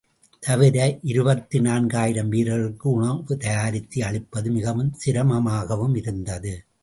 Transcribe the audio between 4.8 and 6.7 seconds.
சிரமமாகவும் இருந்தது.